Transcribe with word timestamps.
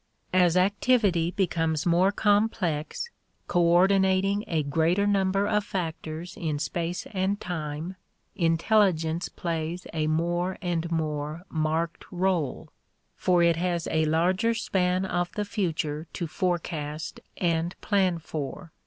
As 0.33 0.57
activity 0.57 1.29
becomes 1.29 1.85
more 1.85 2.11
complex, 2.11 3.11
coordinating 3.47 4.43
a 4.47 4.63
greater 4.63 5.05
number 5.05 5.45
of 5.45 5.63
factors 5.63 6.35
in 6.37 6.57
space 6.57 7.05
and 7.13 7.39
time, 7.39 7.97
intelligence 8.35 9.29
plays 9.29 9.85
a 9.93 10.07
more 10.07 10.57
and 10.59 10.89
more 10.91 11.43
marked 11.49 12.05
role, 12.11 12.69
for 13.15 13.43
it 13.43 13.57
has 13.57 13.87
a 13.91 14.05
larger 14.05 14.55
span 14.55 15.05
of 15.05 15.31
the 15.33 15.45
future 15.45 16.07
to 16.13 16.25
forecast 16.25 17.19
and 17.37 17.79
plan 17.81 18.17
for. 18.17 18.71